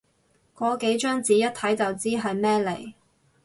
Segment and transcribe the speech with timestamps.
[0.55, 2.93] 個幾張紙，一睇就知係咩嚟